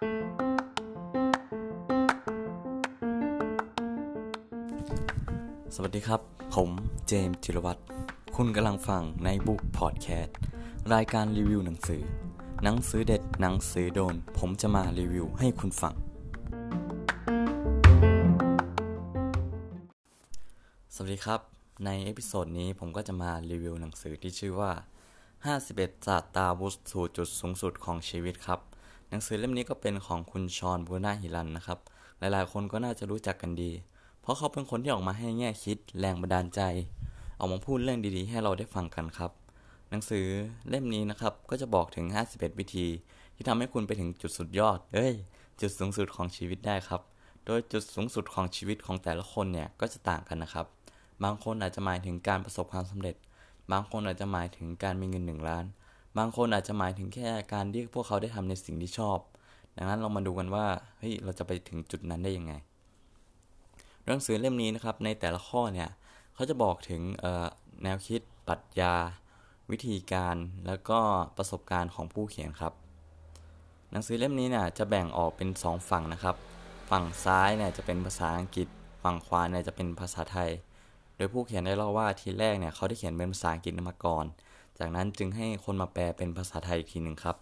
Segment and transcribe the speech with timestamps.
[0.00, 6.20] สวัสดีครับ
[6.54, 6.70] ผม
[7.06, 7.80] เจมส์จิรวัตร
[8.36, 10.36] คุณกำลังฟัง Nightbooks podcast
[10.94, 12.02] รายการรีวิวหนังสือ
[12.62, 15.94] หนังสือเด็ดหนังสือโดน ผมจะมารีวิวให้คุณฟัง
[20.94, 21.40] สวัสดีครับ
[21.84, 24.72] ใน episode นี้ผมก็จะมารีวิวหนังสือที่ชื่อว่า
[25.38, 28.60] 51ศาสตราวุธสู่จุดสูงสุดของชีวิตครับ
[29.12, 31.78] หนังสือเล่มนี้ก็เป็นของคุณชอนบูนาฮิรันนะครับ
[32.18, 33.70] หลายๆ คนก็น่าจะรู้จักกันดี
[34.22, 36.60] เพราะเขาเป็นคนที่ออกมาให้แง่คิด แรงบันดาลใจ
[37.38, 39.30] ออกมาพูดเรื่องดีๆ ให้เราได้ฟังกันครับ
[39.90, 40.26] หนังสือ
[40.68, 42.86] เล่มนี้นะครับก็จะบอกถึง 51 วิธี
[43.34, 45.14] ที่ทำให้คุณไปถึงจุดสุดยอด เอ้ย
[45.60, 47.00] จุดสูงสุดของชีวิตได้ครับ
[47.46, 50.66] โดยจุดสูงสุดของชีวิตของแต่ละคนเนี่ยก็จะต่างกันนะครับ
[51.24, 53.16] บางคนอาจจะหมายถึงการประสบความสำเร็จ
[53.72, 55.64] บางคนอาจจะหมายถึงการมีเงินหนึ่งล้าน
[56.18, 59.18] บางคนอาจจะหมายถึงแค่การที่พวกเขาได้ทำในสิ่งที่ชอบ
[59.76, 60.66] ดังนั้นเรามาดูกันว่า
[60.98, 62.52] เฮ้ยเราจะไปถึงจุดนั้นได้ยังไง
[64.06, 65.88] หนังสือเล่มนี้นะครับในแต่ละข้อเนี่ย
[66.34, 67.02] เขาจะบอกถึง
[67.82, 68.94] แนวคิดปรัชญา
[69.70, 70.36] วิธีการ
[70.66, 71.00] แล้วก็
[71.36, 72.72] ประสบการณ์ของผู้เขียนครับ
[73.90, 76.36] หนังสือเล่มนี้เนี่ยจะแบ่งออกเป็น 2 ฝั่งนะครับ
[76.90, 78.68] ฝั่งซ้ายเนี่ยจะเป็นภาษาอังกฤษ
[79.02, 80.50] ฝั่งขวาเนี่ยจะเป็นภาษาไทย
[81.16, 84.24] โดยผู้เขียนได้เล่าว่าทีแรกเนี่ยเขาได้เขียนเป็นภาษาอังกฤษมาก่อน
[84.80, 87.36] จากนั้นจึงให้คนมาแปลเป็นภาษาไทยอีกทีหนึ่งครับ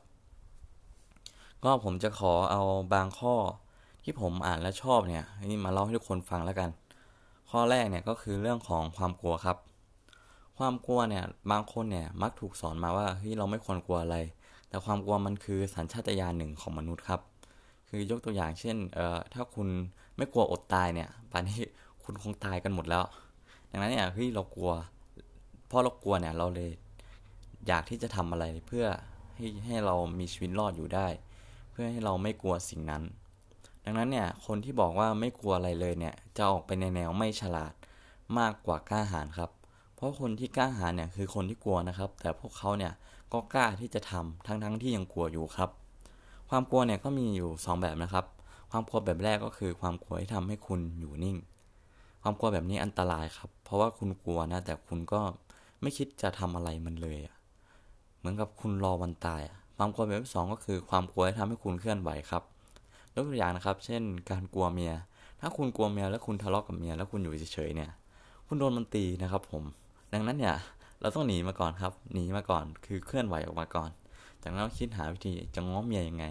[1.65, 2.63] ก็ผมจะขอเอา
[2.95, 3.35] บางข้อ
[4.05, 6.71] ที่ผมอ่านและชอบเนี่ยนี่มาเล่าให้ทุกคนฟังแล้วกัน
[7.51, 9.57] ข้อแรกเนี่ยก็คือเรื่องของความกลัวครับ
[10.59, 14.17] ความกลัวเนี่ยบางคนเนี่ยมักถูกสอนมาว่าเฮ้ยเราไม่ควรกลัวอะไร
[14.69, 17.21] แต่ความกลัวมันคือสัญชาตญาณหนึ่งของมนุษย์ครับ
[17.89, 19.69] คือยกตัวอย่างเช่นเอ่อถ้าคุณ
[20.17, 21.61] ไม่กลัวอดตายเนี่ยป่านนี้
[22.05, 23.05] คุณคงตายกันหมดแล้ว
[23.71, 24.71] ดังนั้นเนี่ยเฮ้ยเรากลัว
[25.67, 26.71] เพราะเรากลัวเนี่ยเราเลย
[27.67, 28.87] อยากที่จะทำอะไรเพื่อ
[29.35, 31.09] ให้ให้เรามีชีวิตรอดอยู่ได้
[31.71, 33.03] เพื่อให้เราไม่กลัวสิ่งนั้น
[33.85, 37.73] ดังนั้นเนี่ยคนที่บอกว่าไม่กลัวอะไรเลยเนี่ยจะออกไปในแนวไม่ฉลาด
[38.39, 39.51] มากกว่ากล้าหาญครับ
[39.95, 42.93] เพราะคนที่กล้าหาญเนี่ยคือคนที่กลัวนะครับ แต่พวกเขาเนี่ย
[43.33, 45.71] ก็กล้าที่จะทำทั้งๆทที่ยังกลัวอยู่ครับ
[46.51, 48.25] ความกลัวเนี่ยก็มีอยู่ 2 แบบนะครับ
[48.71, 51.37] ความกลัวแบบแรกก็คือความกลัวที่ทำให้คุณอยู่นิ่ง
[52.23, 55.21] ความกลัวแบบนี้อันตรายครับ เพราะว่าคุณกลัวนะแต่คุณก็
[55.81, 57.38] ไม่คิดจะทำอะไรมันเลยอะ
[58.29, 59.43] มือนกับคุณรอวันตาย
[59.77, 62.43] ความกลัวแบบที่สองก็คือความกลัวที่ทำให้คุณเคลื่อนไหวครับ
[63.15, 64.93] ยกตัวอย่างนะครับ เช่น การกลัวเมีย
[65.41, 67.91] ถ้าคุณกลัวเมียแล้วคุณทะเลาะกับเมียแล้วคุณอยู่เฉยๆเนี่ย
[68.47, 69.63] คุณโดนมันตีนะครับ ผม
[70.13, 70.57] ดังนั้นเนี่ย
[71.01, 73.91] เราต้องหนีมาก่อนครับ หนีมาก่อนคือเคลื่อนไหวออกมาก่อน
[74.43, 76.25] จากนั้นคิดหาวิธีจะง้อเมียยังไง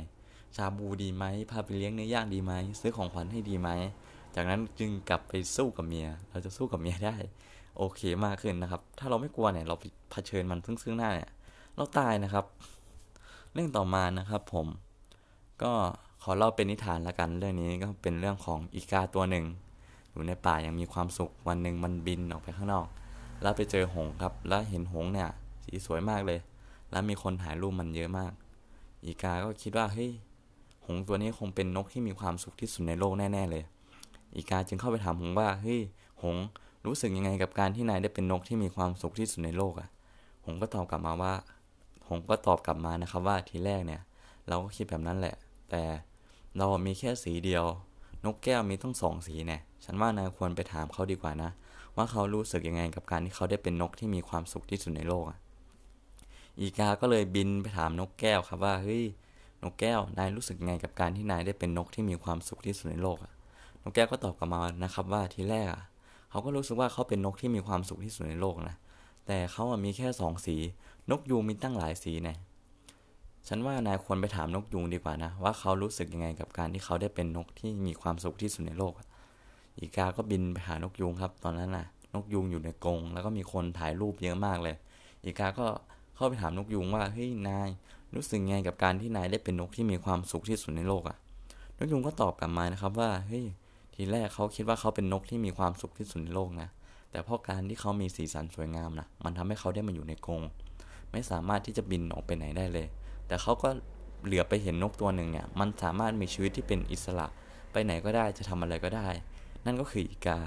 [0.55, 3.69] ชาบูดีไหมพาไปเลี้ยงเนื้อย่างดีไหมซื้อของขวัญให้ดีไหม
[4.35, 7.15] จากนั้นจึงกลับไปสู้กับเมีย เราจะสู้กับเมียได้
[7.77, 9.75] โอเคมากขึ้นนะครับ ถ้าเราไม่กลัวเนี่ยเรา
[10.11, 11.29] เผชิญมันซึ่งซึ่งหน้าเนี่ย
[11.79, 12.45] เราตายนะครับ
[13.53, 14.67] เรื่องต่อมานะครับผม
[15.63, 15.71] ก็
[16.23, 19.45] ขอเล่าเป็นนิทานละกัน เรื่องนี้ก็เป็นเรื่องของอีกาตัวหนึ่ง
[20.11, 22.87] อยู่ในป่ายังมีความสุขวันหนึ่งมันบินออกไปข้างนอก
[23.41, 25.29] แล้วไปเจอหงครับ แล้วเห็นหงเนี่ย
[25.65, 26.39] สีสวยมากเลย
[26.91, 28.31] แล้วมีคนถ่ายรูปมันเยอะมาก
[29.05, 30.11] อีกาก็คิดว่าเฮ้ย
[30.85, 33.63] หงตัวนี้คงเป็นนกที่มีความสุขที่สุดในโลกแน่ ๆ เลย
[34.35, 35.81] อีกาจึงเข้าไปถามหงว่าเฮ้ย
[36.23, 36.35] หง
[36.85, 39.89] รู้สึกยังไงกับการที่นายได้เป็นนกที่มีความสุขที่สุดในโลกอะ่ะ
[40.45, 41.33] หงก็ตอบกลับมาว่า
[42.07, 44.01] หงก็ตอบกลับมานะครับว่าทีแรกเนี่ย
[44.47, 45.35] เราก็คิดแบบนั้นแหละ
[45.69, 45.83] แต่
[46.57, 47.65] เรามีแค่สีเดียว
[48.25, 51.51] นกแก้วมีต้งสองสีเนี่ย ฉันว่านายควรไปถามเขาดีกว่านะ
[51.95, 55.39] ว่าเขารู้สึกยังไงกับการที่เขาได้เป็นนกที่มีความสุขที่สุดในโลกอะ
[56.59, 59.03] อีกาก็เลยบินไปถามนกแก้วครับว่าเฮ้ย
[59.63, 63.33] นกแก้วนายรู้สึกยังไงกับการที่นายได้เป็นนกที่มีความสุขที่สุดในโลกอะ
[63.83, 65.81] นกแก้วก็ตอบกลับมานะครับว่าทีแรกอะ
[66.29, 68.75] เขาก็รู้สึกว่าเขาเป็นนกที่มีความสุขที่สุดในโลกนะ
[69.27, 70.55] แต่เขาอะมีแค่สองสี
[71.11, 72.37] นกยูงมีตั้งหลายสีเนี่ย
[73.47, 78.93] ฉันว่านายควรไปถามนกยูงดีกว่านะ ว่าเขารู้สึกยังไงกับการที่เขาได้เป็นนกที่มีความสุขที่สุดในโลก
[79.79, 84.75] อีกาก็บินไปหานกยูงครับ ตอนนั้นน่ะ นกยูงอยู่ในกรงแล้วก็มีคนถ่ายรูปเยอะมากเลย
[85.23, 85.67] อีกาก็
[86.15, 87.69] เข้าไปถามนกยูงว่าเฮ้ยนาย
[88.15, 91.17] รู้สึกยังไงกับการที่นายได้เป็นนกที่มีความสุขที่สุดในโลกอะ่ะ
[91.77, 93.45] นกยูงก็ตอบกลับมานะครับว่าเฮ้ย
[93.93, 96.69] ทีแรกเขาคิดว่าเขาเป็นนกที่มีความสุขที่สุดในโลกนะ
[97.17, 100.41] แต่เพราะการที่เขามีสีสันสวยงามนะมันทำให้เขาได้มาอยู่ในกรง
[101.11, 102.87] ไม่สามารถที่จะบินออกไปไหนได้เลย
[103.27, 103.69] แต่เขาก็
[104.25, 107.27] เหลือไปเห็นนกตัวหนึ่งเนี่ย มันสามารถมีชีวิตที่เป็นอิสระ
[107.71, 109.07] ไปไหนก็ได้จะทำอะไรก็ได้
[109.65, 110.39] นั่นก็คืออีกา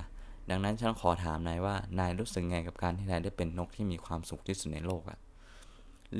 [0.51, 5.19] ดังนั้นฉันขอถามนายว่านายรู้สึกไงกับการที่นายได้เป็นนกที่มีความสุขที่สุดในโลกอะ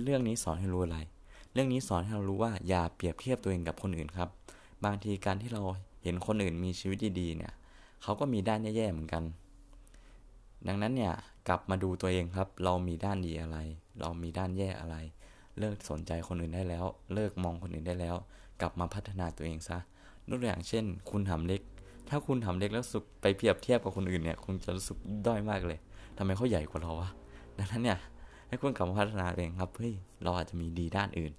[0.03, 0.99] เรื่องนี้สอนให้รู้อะไร
[1.53, 4.29] เรื่องนี้สอนให้เรารู้ว่าอย่าเปรียบเทียบตัวเองกับคนอื่นครับ
[4.85, 5.63] บางทีการที่เรา
[6.03, 7.53] เห็นคนอื่นมีชีวิตดีๆเนี่ย
[8.03, 9.23] เขาก็มีด้านแย่ๆเหมือนกัน
[10.67, 11.13] ดังนั้นเนี่ย
[11.49, 13.59] กลับมาดูตัวเองครับ เรามีด้านดีอะไร
[14.01, 14.97] เรามีด้านแย่อะไร
[15.59, 16.85] เลิกสนใจคนอื่นได้แล้ว
[17.15, 18.17] เลิกมองคนอื่นได้แล้ว
[18.61, 19.79] กลับมาพัฒนาตัวเองซะ
[20.29, 21.61] ยกตัวอย่างเช่น คุณทำเล็ก
[22.09, 24.97] ถ้าคุณทำเล็กแล้วสุกไปเปรียบเทียบกับคนอื่นเนี่ยคุณจะรู้สึก
[25.27, 25.79] ด้อยมากเลย
[26.19, 27.11] ทำไมเขาใหญ่กว่าเราวะ
[27.59, 27.99] ดังนั้นเนี่ย
[28.49, 31.33] ให้คุณกลับมาพัฒนาเองครับเฮ้ยเราอาจจะมีดีด้านอื่น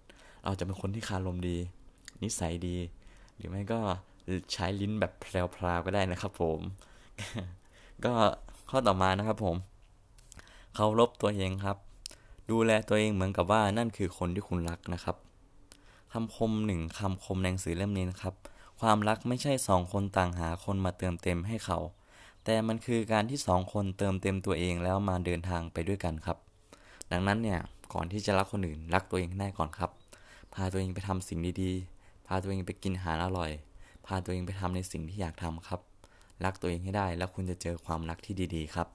[0.44, 1.58] เราจะเป็นคนที่คารมดี
[2.24, 2.78] นิสัยดี
[3.38, 3.80] หรือไม่ก็
[4.54, 6.60] ใช้ลิ้นแบบแพรวๆก็ได้นะครับผม
[8.06, 8.14] ก็
[8.74, 9.58] ข้อต่อมานะครับผม
[10.76, 11.78] เคารพตัวเองครับ
[12.52, 15.16] ดูแลตัวเองเหมือนกับว่านั่นคือคนที่คุณรักนะครับ
[16.14, 18.34] คำคมหนึ่งคำคมในหนังสือเล่มนี้นะครับ
[18.80, 21.80] ความรักไม่ใช่สองคนต่างหาคนมาเติมเต็มให้เขา
[22.46, 26.38] แต่มันคือการที่สองคนเติมเต็มตัวเองแล้วมาเดินทางไปด้วยกันครับ
[27.12, 27.60] ดังนั้นเนี่ย
[27.94, 29.92] ก่อนที่จะรักคนอื่น รักตัวเองได้ก่อนครับ
[30.54, 33.52] พาตัวเองไปทำสิ่งดีๆ พาตัวเองไปกินอาหารอร่อย
[34.06, 35.82] พาตัวเองไปทำในสิ่งที่อยากทำครับ
[36.46, 38.88] รักตัวเองให้ได้ แล้วคุณจะเจอความรักที่ดี ๆ ครับ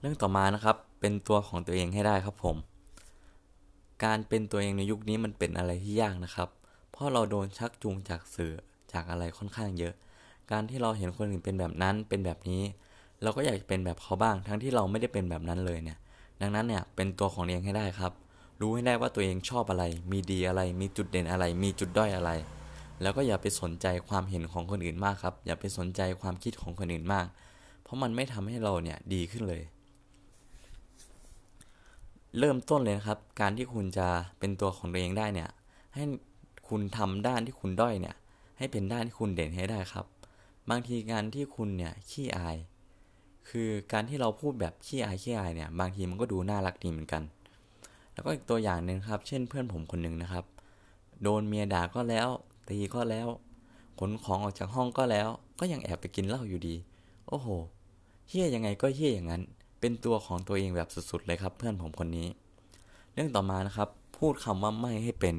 [0.00, 2.56] เรื่องต่อมานะครับ เป็นตัวของตัวเองให้ได้ครับผม
[4.04, 6.48] การเป็นตัวเองในยุคนี้มันเป็นอะไรที่ยากนะครับ
[6.90, 8.52] เพราะเราโดนชักจูงจากสื่อ
[8.92, 9.94] จากอะไรค่อนข้างเยอะ
[10.50, 12.62] การที่เราเห็นคนอื่นเป็นแบบนั้นเป็นแบบนี้
[13.22, 15.98] เราก็อยากเป็นแบบเขาบ้าง ทั้งที่เราไม่ได้เป็นแบบนั้นเลยเนี่ย
[16.40, 18.12] ดังนั้นเนี่ยเป็นตัวของตัวเองให้ได้ครับ
[18.60, 22.30] รู้ให้ได้ว่าตัวเองชอบอะไร มีดีอะไร มีจุดเด่นอะไร มีจุดด้อยอะไร
[23.02, 27.26] แล้วก็อย่าไปสนใจความเห็นของคนอื่นมากครับ อย่าไปสนใจความคิดของคนอื่นมาก
[27.82, 29.62] เพราะมันไม่ทำให้เราเนี่ยดีขึ้นเลย
[32.38, 34.08] เริ่มต้นเลยนะครับ การที่คุณจะ
[34.38, 35.50] เป็นตัวของตัวเองได้เนี่ย
[35.94, 36.04] ให้
[36.68, 38.16] คุณทำด้านที่คุณด้อยเนี่ย
[38.58, 40.06] ให้เป็นด้านที่คุณเด่นให้ได้ครับ
[40.70, 42.56] บางทีการที่คุณเนี่ยขี้อาย
[43.48, 47.22] คือการที่เราพูดแบบขี้อายขี้อายเนี่ย บางทีมันก็ดูน่ารักดีเหมือนกัน
[48.20, 50.44] แล้วก็อีกตัวอย่างหนึ่งครับ เช่นเพื่อนผมคนหนึ่งนะครับ
[51.22, 52.28] โดนเมียด่าก็แล้ว
[52.68, 53.28] ตีก็แล้ว
[53.98, 55.28] ขนของออกจากห้องก็แล้ว
[55.58, 56.74] ก็ยังแอบไปกินเหล้าอยู่ดี
[57.28, 57.48] โอ้โห
[58.28, 59.42] เฮี้ยยังไงก็เฮี้ยอย่างนั้น
[59.80, 62.28] เป็นตัวของตัวเองแบบสุดๆเลยครับ เพื่อนผมคนนี้
[63.12, 63.88] เรื่องต่อมานะครับ
[64.18, 65.34] พูดคำว่าไม่ให้เป็น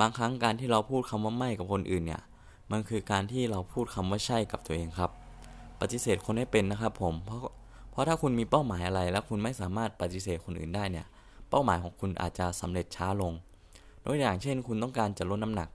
[0.00, 2.22] บางครั้งการที่เราพูดคำว่าไม่กับคนอื่นเนี่ย
[2.70, 5.10] มันคือการที่เราพูดคำว่าใช่กับตัวเองครับ
[5.80, 7.40] ปฏิเสธคนให้เป็นนะครับ ผม เพราะ
[7.90, 11.06] เพราะถ้าคุณมีเป้าหมายอะไร แล้วคุณไม่สามารถปฏิเสธคนอื่นได้เนี่ย
[11.50, 13.32] เป้าหมายของคุณอาจจะสำเร็จช้าลง
[14.04, 15.68] ตัวอย่างเช่น คุณต้องการจะลดน้ำหนัก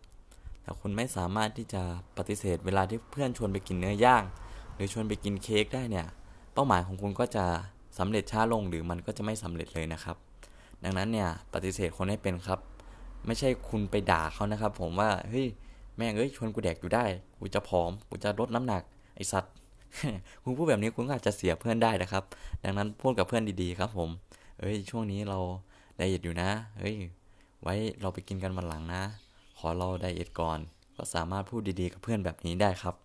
[0.64, 1.82] แต่คุณไม่สามารถที่จะ
[2.18, 4.24] ปฏิเสธเวลาที่เพื่อนชวนไปกินเนื้อย่าง
[4.76, 6.08] หรือชวนไปกินเค้กได้เนี่ย
[6.54, 7.46] เป้าหมายของคุณก็จะ
[8.00, 10.18] สำเร็จช้าลงหรือมันก็จะไม่สำเร็จเลยนะครับ
[10.84, 12.60] ดังนั้นเนี่ยปฏิเสธคนให้เป็นครับ
[13.28, 15.48] ไม่ใช่คุณไปด่าเขานะครับ ผมว่าเฮ้ย
[15.96, 17.04] แม่งเอ้ยชวนกูแดกอยู่ได้
[17.40, 18.82] กูจะผอม กูจะลดน้ำหนัก
[19.16, 19.52] ไอสัตว์
[20.44, 22.24] คุณพูดแบบนี้คุณอาจจะเสียเพื่อนได้นะครับ
[22.64, 24.10] ดังนั้นพูดกับเพื่อนดีๆครับผม
[24.62, 25.40] เอ้ย ช่วงนี้เรา
[25.98, 26.96] ไดเอทอยู่นะเฮ้ย
[27.62, 29.04] ไว้เราไปกินกันวันหลังนะ
[29.58, 30.60] ขอเราไดเอทก่อน
[30.96, 32.96] ก็สามารถพูดดีๆกับเพื่อนแบบนี้ได้ครับ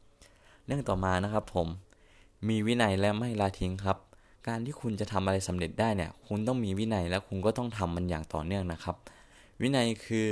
[0.67, 1.69] เรื่องต่อมานะครับผม
[2.49, 3.99] มีวินัยและไม่ละทิ้งครับ
[4.49, 8.97] การที่คุณจะทำอะไรสำเร็จได้เนี่ย คุณต้องมีวินัยและคุณก็ต้องทำมันอย่างต่อเนื่องนะครับ
[9.61, 10.27] วินัยคือ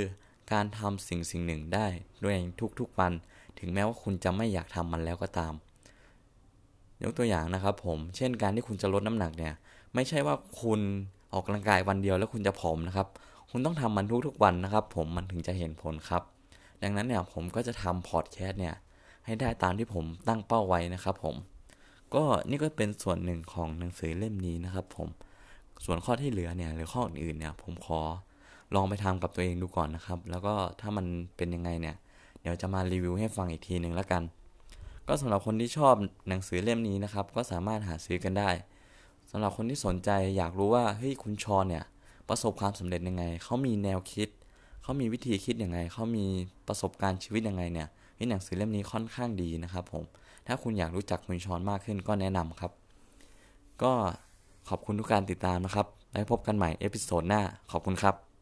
[0.51, 1.87] การทำสิ่งสิ่งหนึ่งได้
[2.23, 2.35] ด้วย
[2.79, 3.11] ทุกๆวัน
[3.59, 5.53] ถึงแม้ว่าคุณจะไม่อยากทำมันแล้วก็ตาม
[7.03, 9.53] ยกตัวอย่างนะครับผม เช่นการที่คุณจะลดน้ำหนักเนี่ย
[9.95, 10.79] ไม่ใช่ว่าคุณ
[11.33, 13.07] ออกกำลังกายวันเดียวแล้วคุณจะผอมนะครับ
[13.49, 16.21] คุณต้องทำมันทุกๆวันนะครับ ผมมันถึงจะเห็นผลครับ
[16.81, 18.75] ดังนั้นเนี่ยผมก็จะทำพอดแคสต์เนี่ย
[19.25, 21.35] ให้ได้ตามที่ผมตั้งเป้าไว้นะครับผม
[22.15, 25.09] ก็นี่ก็เป็นส่วนหนึ่งของหนังสือเล่มนี้นะครับ ผม
[25.85, 28.01] ส่วนข้อที่เหลือเนี่ยหรือข้ออื่นๆเนี่ย ผมขอ
[28.75, 31.05] ลองไปทำกับตัวเองดูก่อนนะครับ แล้วก็ถ้ามัน
[31.37, 31.95] เป็นยังไงเนี่ย
[32.41, 34.23] เดี๋ยวจะมารีวิวให้ฟังอีกทีหนึ่งแล้วกัน
[35.07, 35.93] ก็สำหรับคนที่ชอบ
[36.29, 38.49] หนังสือเล่มนี้นะครับ ก็สามารถหาซื้อกันได้
[39.37, 41.83] สำหรับคนที่สนใจอยากรู้ว่าเฮ้ยคุณชอนเนี่ย
[42.29, 44.29] ประสบความสำเร็จยังไง เขามีแนวคิด
[44.83, 46.25] เขามีวิธีคิดยังไง เขามี
[46.67, 47.87] ประสบการณ์ชีวิตยังไงเนี่ย
[48.29, 50.03] หนังสือเล่มนี้ค่อนข้างดีนะครับผม
[50.47, 52.71] ถ้าคุณอยากรู้จักคุณชอนมากขึ้นก็แนะนำครับ
[53.83, 53.93] ก็
[54.69, 58.34] ขอบคุณทุกการติดตามนะครับ แล้วพบกันใหม่ episode หน้า ขอบคุณครับ